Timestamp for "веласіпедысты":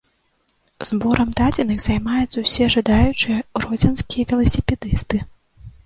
4.35-5.17